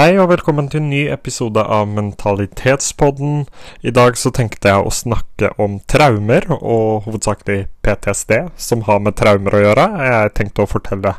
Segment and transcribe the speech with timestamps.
[0.00, 3.42] Hei og velkommen til en ny episode av Mentalitetspodden.
[3.84, 9.18] I dag så tenkte jeg å snakke om traumer, og hovedsakelig PTSD, som har med
[9.20, 9.86] traumer å gjøre.
[10.08, 11.12] Jeg tenkte å fortelle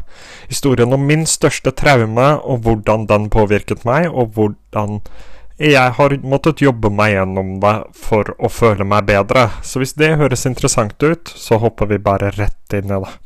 [0.49, 5.03] historien om min største traume, og hvordan den påvirket meg, og hvordan
[5.61, 7.77] jeg har måttet jobbe meg gjennom det
[8.09, 9.51] for å føle meg bedre.
[9.61, 13.19] Så hvis det høres interessant ut, så hopper vi bare rett inn i det.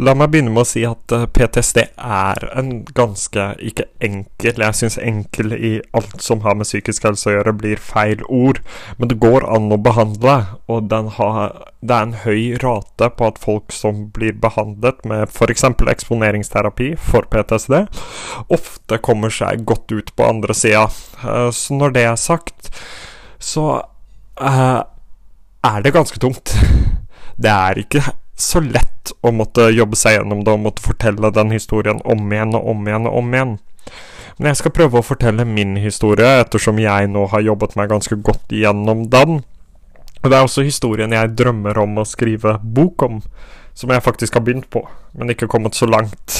[0.00, 4.76] La meg begynne med å si at eh, PTSD er en ganske ikke enkel Jeg
[4.78, 8.62] syns enkel i alt som har med psykisk helse å gjøre, blir feil ord.
[8.96, 10.36] Men det går an å behandle,
[10.72, 11.52] og har,
[11.84, 15.66] det er en høy rate på at folk som blir behandlet med f.eks.
[15.68, 17.82] eksponeringsterapi for PTSD,
[18.48, 20.86] ofte kommer seg godt ut på andre sida.
[21.20, 22.72] Eh, så når det er sagt,
[23.40, 23.66] så
[24.40, 24.80] uh,
[25.60, 26.56] er det ganske tungt.
[27.40, 28.02] Det er ikke
[28.40, 32.56] så lett å måtte jobbe seg gjennom det og måtte fortelle den historien om igjen
[32.56, 33.54] og om igjen og om igjen.
[34.40, 38.16] Men jeg skal prøve å fortelle min historie, ettersom jeg nå har jobbet meg ganske
[38.24, 39.42] godt gjennom den.
[40.20, 43.20] Og det er også historien jeg drømmer om å skrive bok om,
[43.76, 44.82] som jeg faktisk har begynt på,
[45.16, 46.38] men ikke kommet så langt.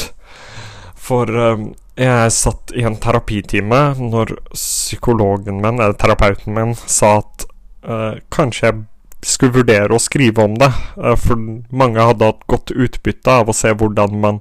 [1.00, 7.46] For um, jeg satt i en terapitime når psykologen min, eller terapeuten min, sa at
[7.84, 8.82] uh, kanskje jeg
[9.26, 10.70] skulle vurdere å skrive om det.
[10.96, 11.40] Eh, for
[11.70, 14.40] mange hadde hatt godt utbytte av å se hvordan man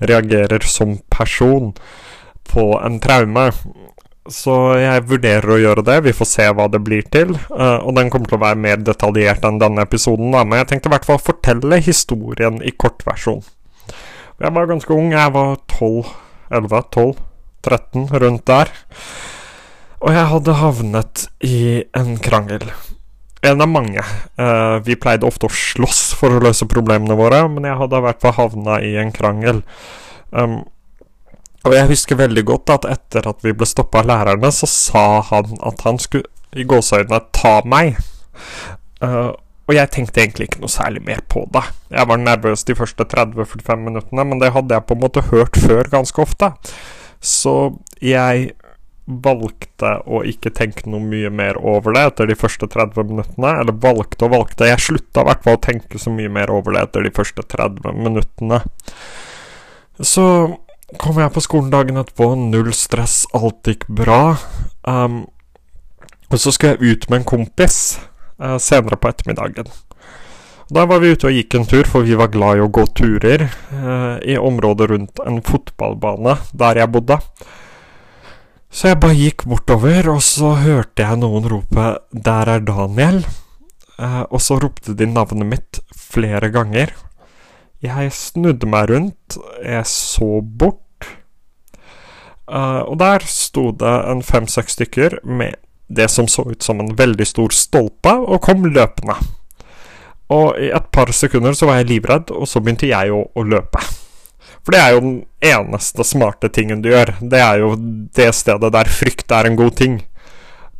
[0.00, 1.72] reagerer som person
[2.50, 3.50] på en traume.
[4.30, 5.98] Så jeg vurderer å gjøre det.
[6.06, 7.34] Vi får se hva det blir til.
[7.34, 10.44] Eh, og den kommer til å være mer detaljert enn denne episoden, da.
[10.44, 13.44] Men jeg tenkte i hvert fall fortelle historien i kortversjon.
[14.40, 15.12] Jeg var ganske ung.
[15.12, 16.08] Jeg var 12,
[16.50, 17.12] 11, 12,
[17.68, 18.72] 13, rundt der.
[20.04, 21.60] Og jeg hadde havnet i
[21.96, 22.66] en krangel
[23.44, 24.02] en av mange.
[24.40, 28.06] Uh, vi pleide ofte å slåss for å løse problemene våre, men jeg hadde i
[28.06, 29.62] hvert fall havna i en krangel.
[30.30, 30.62] Um,
[31.64, 35.06] og jeg husker veldig godt at etter at vi ble stoppa av lærerne, så sa
[35.30, 37.96] han at han skulle i gåseøynene ta meg.
[39.02, 39.32] Uh,
[39.64, 41.64] og jeg tenkte egentlig ikke noe særlig mer på det.
[41.92, 45.56] Jeg var nervøs de første 30-45 minuttene, men det hadde jeg på en måte hørt
[45.56, 46.50] før ganske ofte.
[47.24, 47.54] Så
[48.04, 48.52] jeg
[49.04, 53.52] valgte å ikke tenke noe mye mer over det etter de første 30 minuttene.
[53.60, 54.68] Eller valgte og valgte.
[54.70, 57.44] Jeg slutta i hvert fall å tenke så mye mer over det etter de første
[57.54, 58.62] 30 minuttene.
[60.00, 60.26] Så
[61.00, 64.36] kom jeg på skolen dagen etterpå, null stress, alt gikk bra.
[64.88, 65.24] Um,
[66.30, 67.78] og så skulle jeg ut med en kompis
[68.42, 69.68] uh, senere på ettermiddagen.
[70.74, 72.86] Da var vi ute og gikk en tur, for vi var glad i å gå
[72.96, 77.20] turer uh, i området rundt en fotballbane der jeg bodde.
[78.74, 83.22] Så jeg bare gikk bortover, og så hørte jeg noen rope 'Der er Daniel'.
[83.98, 86.90] Eh, og så ropte de navnet mitt flere ganger.
[87.82, 91.06] Jeg snudde meg rundt, jeg så bort,
[92.50, 95.54] eh, og der sto det en fem-seks stykker med
[95.88, 99.14] det som så ut som en veldig stor stolpe, og kom løpende.
[100.30, 103.42] Og i et par sekunder så var jeg livredd, og så begynte jeg å, å
[103.42, 104.03] løpe.
[104.64, 107.12] For det er jo den eneste smarte tingen du gjør.
[107.20, 107.74] Det er jo
[108.16, 109.98] det stedet der frykt er en god ting.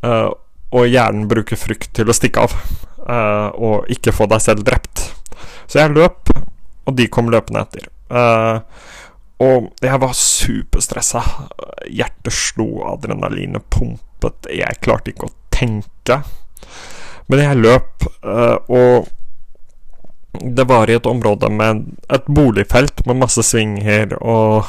[0.05, 0.33] Uh,
[0.75, 2.55] og hjernen bruker frykt til å stikke av.
[3.05, 5.05] Uh, og ikke få deg selv drept.
[5.69, 6.33] Så jeg løp,
[6.85, 7.91] og de kom løpende etter.
[8.09, 8.65] Uh,
[9.45, 11.21] og jeg var superstressa.
[11.93, 14.49] Hjertet slo, adrenalinet pumpet.
[14.49, 16.23] Jeg klarte ikke å tenke.
[17.29, 18.07] Men jeg løp,
[18.73, 19.11] og
[20.41, 24.65] det var i et område med et boligfelt med masse svinger og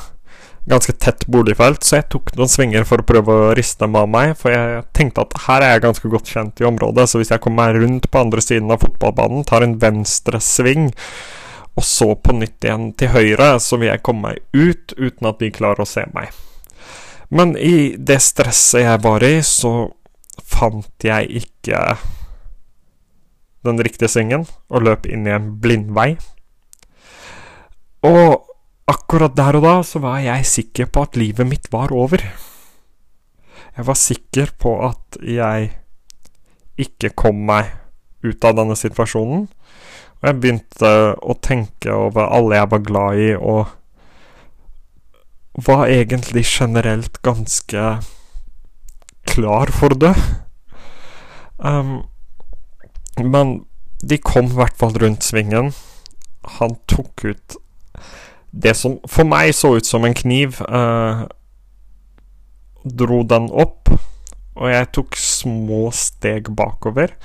[0.65, 4.07] ganske tett boligfelt, så jeg tok noen svinger for å prøve å riste dem av
[4.09, 7.31] meg, for jeg tenkte at her er jeg ganske godt kjent i området, så hvis
[7.35, 10.89] jeg kommer meg rundt på andre siden av fotballbanen, tar en venstre sving,
[11.75, 15.41] og så på nytt igjen til høyre, så vil jeg komme meg ut uten at
[15.43, 16.33] de klarer å se meg.
[17.29, 19.91] Men i det stresset jeg var i, så
[20.45, 21.81] fant jeg ikke
[23.65, 26.15] den riktige svingen og løp inn i en blindvei.
[28.05, 28.45] Og
[28.89, 32.21] akkurat der og da så var jeg sikker på at livet mitt var over.
[33.75, 35.71] Jeg var sikker på at jeg
[36.79, 37.73] ikke kom meg
[38.25, 39.47] ut av denne situasjonen.
[40.15, 43.65] Og jeg begynte å tenke over alle jeg var glad i, og
[45.65, 47.83] var egentlig generelt ganske
[49.27, 50.15] klar for det.
[51.57, 52.03] Um,
[53.21, 53.61] men
[54.03, 55.71] de kom i hvert fall rundt svingen.
[56.59, 57.57] Han tok ut
[58.55, 60.61] det som for meg så ut som en kniv.
[60.63, 61.25] Eh,
[62.85, 63.89] dro den opp,
[64.55, 67.15] og jeg tok små steg bakover.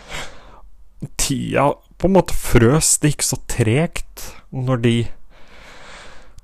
[1.20, 1.70] Tida
[2.00, 2.96] på en måte frøs.
[3.00, 4.94] Det gikk så tregt når de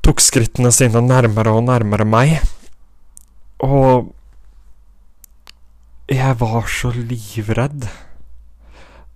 [0.07, 2.37] tok skrittene sine nærmere og nærmere meg.
[3.65, 4.13] Og
[6.13, 7.89] jeg var så livredd.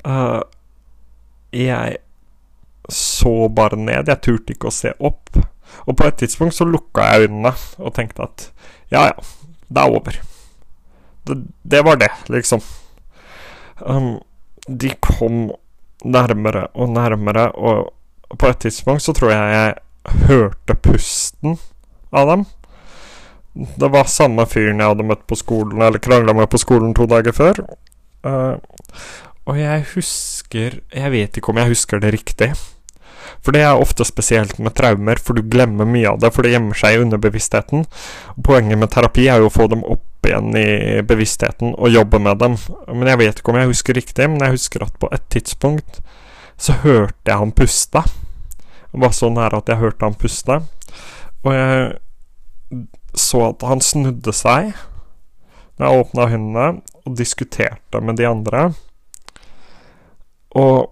[0.05, 0.41] Uh,
[1.51, 1.97] jeg
[2.89, 4.09] så bare ned.
[4.09, 5.39] Jeg turte ikke å se opp.
[5.87, 8.51] Og på et tidspunkt så lukka jeg øynene og tenkte at
[8.91, 9.15] ja, ja,
[9.71, 10.21] det er over.
[11.27, 12.63] Det, det var det, liksom.
[13.81, 14.19] Um,
[14.67, 15.51] de kom
[16.05, 17.93] nærmere og nærmere, og
[18.39, 21.59] på et tidspunkt så tror jeg jeg hørte pusten
[22.13, 22.45] av dem.
[23.55, 27.07] Det var samme fyren jeg hadde møtt på skolen, eller krangla med på skolen to
[27.11, 27.63] dager før.
[28.27, 28.59] Uh,
[29.51, 32.53] og jeg husker Jeg vet ikke om jeg husker det riktig.
[33.41, 36.53] For det er ofte spesielt med traumer, for du glemmer mye av det, for det
[36.55, 37.87] gjemmer seg i underbevisstheten.
[38.45, 42.41] Poenget med terapi er jo å få dem opp igjen i bevisstheten og jobbe med
[42.43, 42.59] dem.
[42.91, 46.03] Men jeg vet ikke om jeg husker riktig, men jeg husker at på et tidspunkt
[46.61, 48.05] så hørte jeg han puste.
[48.91, 50.61] Det var så nære at jeg hørte han puste.
[51.41, 52.85] Og jeg
[53.17, 54.75] så at han snudde seg
[55.81, 58.67] når jeg åpna hendene, og diskuterte med de andre.
[60.59, 60.91] Og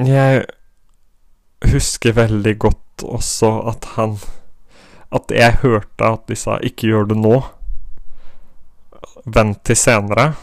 [0.00, 0.44] jeg
[1.68, 4.16] husker veldig godt også at han
[5.12, 7.42] At jeg hørte at de sa 'ikke gjør det nå',
[9.26, 10.34] vent til senere.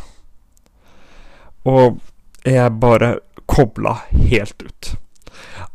[1.65, 1.97] Og
[2.45, 4.95] jeg bare kobla helt ut.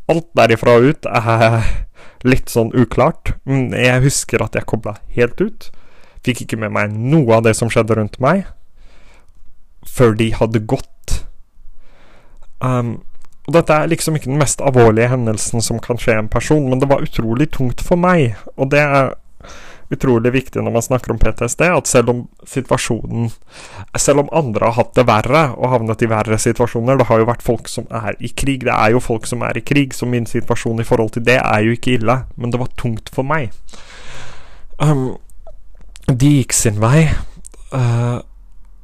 [0.07, 1.65] Alt derifra ut er
[2.23, 5.69] litt sånn uklart, jeg husker at jeg kobla helt ut.
[6.25, 8.45] Fikk ikke med meg noe av det som skjedde rundt meg,
[9.85, 10.94] før de hadde gått.
[12.63, 12.97] Um,
[13.45, 16.81] og dette er liksom ikke den mest alvorlige hendelsen som kan skje en person, men
[16.81, 18.33] det var utrolig tungt for meg.
[18.57, 19.13] Og det er
[19.93, 23.29] utrolig viktig når man snakker om PTSD, at selv om situasjonen
[23.97, 27.27] Selv om andre har hatt det verre og havnet i verre situasjoner Det har jo
[27.29, 28.65] vært folk som er i krig.
[28.65, 31.37] Det er jo folk som er i krig, så min situasjon i forhold til det
[31.37, 33.53] er jo ikke ille, men det var tungt for meg.
[34.81, 35.15] Um,
[36.09, 37.07] de gikk sin vei,
[37.73, 38.19] uh,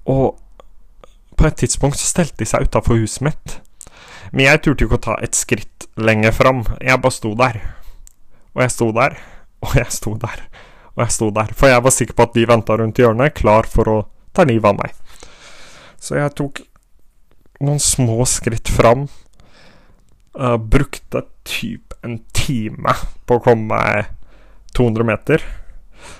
[0.06, 0.38] og
[1.38, 3.60] på et tidspunkt så stelte de seg utafor huset mitt.
[4.32, 6.64] Men jeg turte ikke å ta et skritt lenger fram.
[6.80, 7.62] Jeg bare sto der.
[8.56, 9.16] Og jeg sto der,
[9.64, 10.42] og jeg sto der,
[10.96, 11.54] og jeg sto der.
[11.56, 13.98] For jeg var sikker på at de venta rundt hjørnet, klar for å
[14.36, 14.96] ta livet av meg.
[16.02, 16.64] Så jeg tok
[17.64, 19.08] noen små skritt fram.
[20.36, 22.94] Uh, brukte typ en time
[23.28, 24.12] på å komme meg
[24.76, 25.44] 200 meter.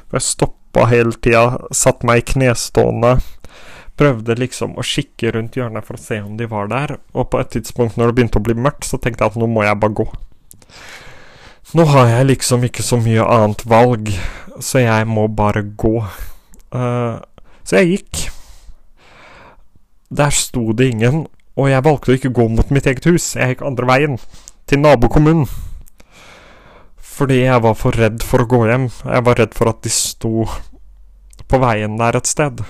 [0.08, 3.18] For jeg stoppa hele tida, satte meg i knestående
[4.02, 7.42] prøvde liksom å kikke rundt hjørnet for å se om de var der, og på
[7.42, 9.78] et tidspunkt når det begynte å bli mørkt, så tenkte jeg at nå må jeg
[9.82, 10.08] bare gå.
[11.78, 14.10] Nå har jeg liksom ikke så mye annet valg,
[14.60, 16.02] så jeg må bare gå.
[16.74, 17.22] Uh,
[17.64, 18.24] så jeg gikk.
[20.12, 21.24] Der sto det ingen,
[21.56, 23.36] og jeg valgte å ikke gå mot mitt eget hus.
[23.38, 24.20] Jeg gikk andre veien,
[24.68, 25.46] til nabokommunen.
[26.98, 28.90] Fordi jeg var for redd for å gå hjem.
[29.06, 30.48] Jeg var redd for at de sto
[31.48, 32.64] på veien der et sted.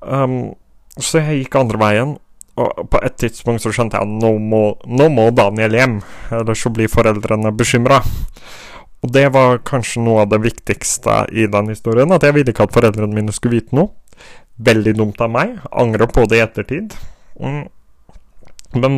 [0.00, 0.54] Um,
[0.96, 2.14] så jeg gikk andre veien,
[2.56, 5.98] og på et tidspunkt så skjønte jeg at nå må, nå må Daniel hjem,
[6.32, 8.00] ellers så blir foreldrene bekymra.
[9.04, 12.66] Og det var kanskje noe av det viktigste i den historien, at jeg ville ikke
[12.66, 13.92] at foreldrene mine skulle vite noe.
[14.56, 15.58] Veldig dumt av meg.
[15.68, 16.96] Angrer på det i ettertid.
[17.36, 17.66] Mm.
[18.80, 18.96] Men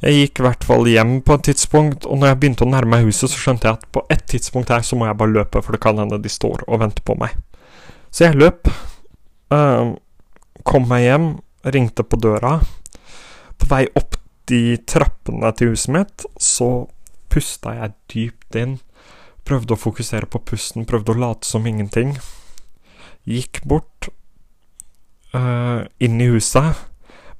[0.00, 2.94] jeg gikk i hvert fall hjem på et tidspunkt, og når jeg begynte å nærme
[2.94, 5.60] meg huset, så skjønte jeg at på et tidspunkt her så må jeg bare løpe,
[5.60, 7.34] for det kan hende de står og venter på meg.
[8.14, 8.70] Så jeg løp.
[9.50, 9.96] Uh,
[10.62, 11.28] kom meg hjem,
[11.74, 12.58] ringte på døra.
[13.58, 14.16] På vei opp
[14.50, 16.86] de trappene til huset mitt, så
[17.30, 18.78] pusta jeg dypt inn.
[19.46, 22.16] Prøvde å fokusere på pusten, prøvde å late som ingenting.
[23.28, 24.10] Gikk bort,
[25.34, 26.86] uh, inn i huset,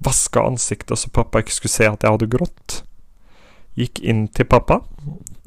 [0.00, 2.80] vaska ansiktet så pappa ikke skulle se at jeg hadde grått.
[3.78, 4.80] Gikk inn til pappa.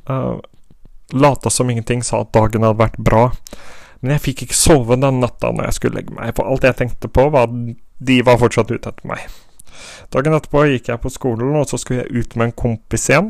[0.08, 0.40] Uh,
[1.14, 3.28] lata som ingenting, sa at dagen hadde vært bra.
[4.04, 6.76] Men jeg fikk ikke sove den natta når jeg skulle legge meg, for alt jeg
[6.76, 7.54] tenkte på, var at
[8.04, 9.24] de var fortsatt ute etter meg.
[10.12, 13.30] Dagen etterpå gikk jeg på skolen, og så skulle jeg ut med en kompis igjen.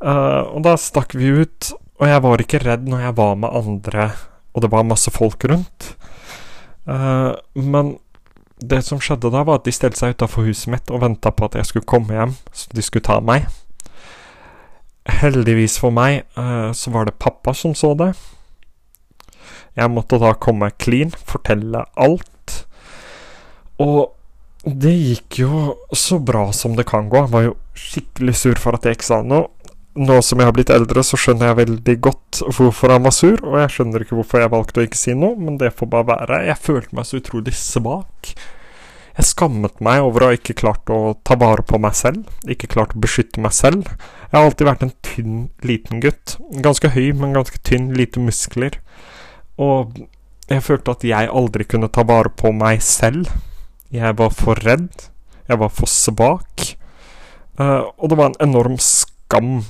[0.00, 1.70] Uh, og da stakk vi ut,
[2.00, 4.10] og jeg var ikke redd når jeg var med andre,
[4.52, 5.88] og det var masse folk rundt.
[6.84, 7.94] Uh, men
[8.60, 11.48] det som skjedde da, var at de stelte seg utafor huset mitt og venta på
[11.48, 13.48] at jeg skulle komme hjem, så de skulle ta meg.
[15.08, 18.12] Heldigvis for meg uh, så var det pappa som så det.
[19.78, 22.56] Jeg måtte da komme clean, fortelle alt.
[23.80, 24.10] Og
[24.64, 25.60] det gikk jo
[25.96, 27.22] så bra som det kan gå.
[27.24, 29.48] Jeg var jo skikkelig sur for at jeg ikke sa noe.
[30.00, 33.40] Nå som jeg har blitt eldre, så skjønner jeg veldig godt hvorfor han var sur,
[33.42, 36.08] og jeg skjønner ikke hvorfor jeg valgte å ikke si noe, men det får bare
[36.12, 36.42] være.
[36.46, 38.30] Jeg følte meg så utrolig svak.
[39.16, 42.70] Jeg skammet meg over å ha ikke klart å ta vare på meg selv, ikke
[42.70, 43.90] klart å beskytte meg selv.
[44.30, 46.36] Jeg har alltid vært en tynn, liten gutt.
[46.62, 48.78] Ganske høy, men ganske tynn, lite muskler.
[49.60, 50.00] Og
[50.50, 53.28] jeg følte at jeg aldri kunne ta vare på meg selv.
[53.94, 55.06] Jeg var for redd.
[55.50, 56.66] Jeg var for svak.
[57.60, 59.60] Uh, og det var en enorm skam.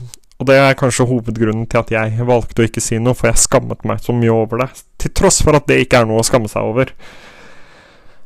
[0.40, 3.42] Og det er kanskje hovedgrunnen til at jeg valgte å ikke si noe, for jeg
[3.42, 4.70] skammet meg så mye over det.
[5.00, 6.94] Til tross for at det ikke er noe å skamme seg over.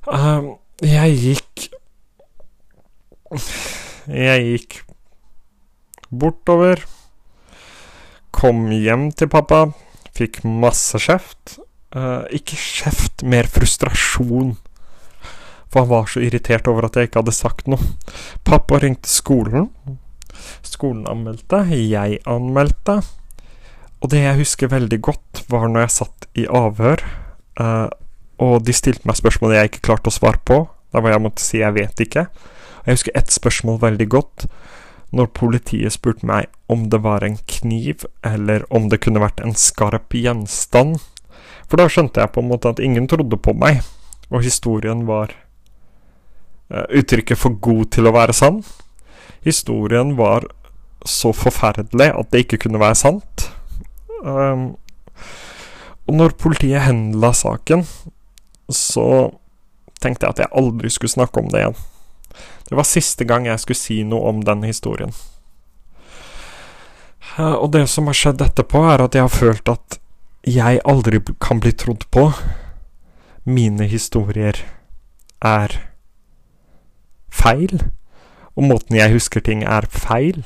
[0.07, 0.55] Uh,
[0.85, 1.71] jeg gikk
[4.05, 4.83] Jeg gikk
[6.13, 6.85] bortover.
[8.35, 9.65] Kom hjem til pappa.
[10.15, 11.59] Fikk masse kjeft.
[11.95, 14.55] Uh, ikke kjeft, mer frustrasjon.
[15.71, 17.83] For han var så irritert over at jeg ikke hadde sagt noe.
[18.47, 19.71] Pappa ringte skolen.
[20.67, 21.65] Skolen anmeldte.
[21.75, 23.01] Jeg anmeldte.
[24.05, 27.01] Og det jeg husker veldig godt, var når jeg satt i avhør,
[27.63, 27.89] uh,
[28.43, 30.65] og de stilte meg spørsmål jeg ikke klarte å svare på.
[30.93, 32.27] Da var jeg måtte si 'jeg vet ikke'.
[32.29, 34.47] Og jeg husker ett spørsmål veldig godt.
[35.15, 39.55] Når politiet spurte meg om det var en kniv, eller om det kunne vært en
[39.55, 40.99] skarp gjenstand.
[41.69, 43.85] For da skjønte jeg på en måte at ingen trodde på meg,
[44.33, 45.37] og historien var
[46.73, 48.63] uh, uttrykket for god til å være sann.
[49.47, 50.49] Historien var
[51.07, 53.49] så forferdelig at det ikke kunne være sant.
[54.25, 54.75] Um,
[56.09, 57.85] og når politiet henla saken,
[58.73, 59.09] så
[60.01, 61.77] tenkte jeg at jeg aldri skulle snakke om det igjen.
[62.69, 65.13] Det var siste gang jeg skulle si noe om den historien.
[67.39, 69.99] Uh, og det som har skjedd etterpå, er at jeg har følt at
[70.45, 72.29] jeg aldri kan bli trodd på.
[73.45, 74.61] Mine historier
[75.45, 75.73] er
[77.33, 77.81] feil,
[78.55, 80.45] og måten jeg husker ting er feil,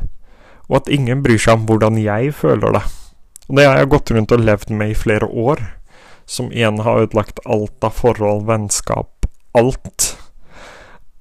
[0.69, 2.85] og at ingen bryr seg om hvordan jeg føler det.
[3.49, 5.63] Og det har jeg gått rundt og levd med i flere år,
[6.29, 10.13] som igjen har ødelagt alt av forhold, vennskap, alt.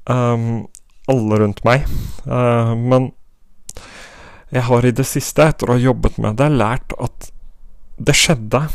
[0.07, 0.67] Um,
[1.11, 1.87] alle rundt meg.
[2.25, 3.11] Uh, men
[4.53, 7.31] jeg har i det siste, etter å ha jobbet med det, lært at
[7.97, 8.67] det skjedde.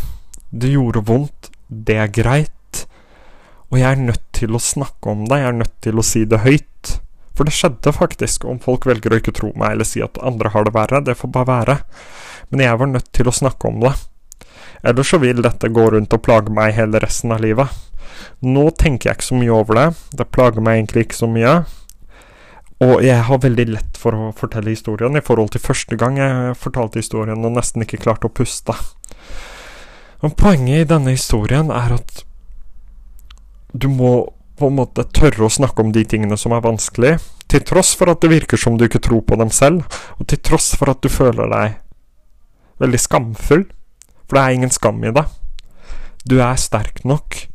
[0.53, 1.49] Det gjorde vondt.
[1.69, 2.85] Det er greit.
[3.73, 5.41] Og jeg er nødt til å snakke om det.
[5.41, 6.97] Jeg er nødt til å si det høyt.
[7.33, 8.45] For det skjedde faktisk.
[8.45, 11.17] Om folk velger å ikke tro meg eller si at andre har det verre, det
[11.17, 11.79] får bare være.
[12.53, 13.95] Men jeg var nødt til å snakke om det.
[14.85, 17.73] Ellers så vil dette gå rundt og plage meg hele resten av livet.
[18.43, 19.87] Nå tenker jeg ikke så mye over det.
[20.19, 21.55] Det plager meg egentlig ikke så mye.
[22.83, 26.57] Og jeg har veldig lett for å fortelle historien i forhold til første gang jeg
[26.59, 28.75] fortalte historien og nesten ikke klarte å puste.
[30.23, 32.25] Men poenget i denne historien er at
[33.73, 34.13] du må
[34.59, 37.17] på en måte tørre å snakke om de tingene som er vanskelig,
[37.51, 39.87] til tross for at det virker som du ikke tror på dem selv,
[40.19, 41.79] og til tross for at du føler deg
[42.83, 43.65] veldig skamfull,
[44.27, 45.25] for det er ingen skam i det.
[46.29, 47.47] Du er sterk nok,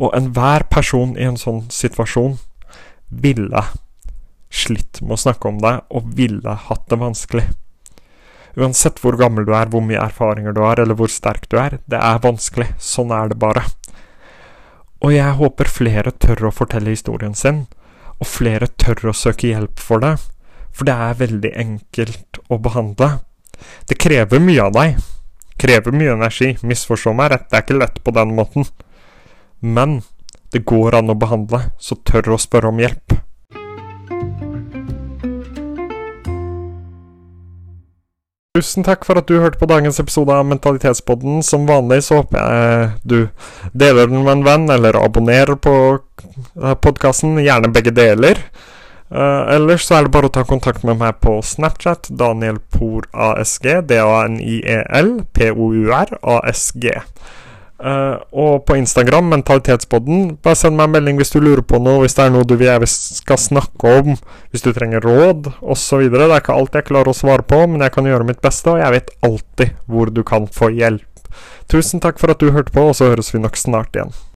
[0.00, 2.38] og enhver person i en sånn situasjon
[3.10, 3.62] ville
[4.50, 7.44] slitt med å snakke om deg, og ville hatt det vanskelig.
[8.58, 11.78] Uansett hvor gammel du er, hvor mye erfaringer du har, eller hvor sterk du er,
[11.86, 12.72] det er vanskelig.
[12.82, 13.62] Sånn er det bare.
[15.00, 17.64] Og jeg håper flere tør å fortelle historien sin,
[18.18, 20.16] og flere tør å søke hjelp for det,
[20.74, 23.12] for det er veldig enkelt å behandle.
[23.88, 25.00] Det krever mye av deg.
[25.60, 26.54] Krever mye energi.
[26.64, 28.66] Misforstå meg rett, det er ikke lett på den måten.
[29.60, 30.00] Men
[30.50, 33.20] det går an å behandle, så tør å spørre om hjelp.
[38.58, 41.38] Tusen takk for at du hørte på dagens episode av Mentalitetspodden.
[41.46, 43.18] Som vanlig så håper jeg du
[43.78, 47.38] deler den med en venn, eller abonnerer på eh, podkasten.
[47.38, 48.42] Gjerne begge deler.
[49.10, 52.10] Uh, ellers så er det bare å ta kontakt med meg på Snapchat.
[52.14, 53.70] Daniel Por ASG.
[53.90, 56.90] D-A-N-I-E-L P-O-U-R ASG.
[57.80, 60.34] Uh, og på Instagram, Mentalitetspodden.
[60.44, 62.52] Bare send meg en melding hvis du lurer på noe, hvis det er noe du
[62.60, 64.18] vil jeg skal snakke om,
[64.52, 66.04] hvis du trenger råd osv.
[66.12, 68.74] Det er ikke alt jeg klarer å svare på, men jeg kan gjøre mitt beste,
[68.74, 71.06] og jeg vet alltid hvor du kan få hjelp.
[71.72, 74.12] Tusen takk for at du hørte på, og så høres vi nok snart igjen.